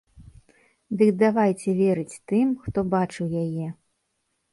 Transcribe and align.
Дык 1.01 1.11
давайце 1.23 1.69
верыць 1.81 2.19
тым, 2.31 2.47
хто 2.63 2.79
бачыў 2.95 3.27
яе. 3.43 3.67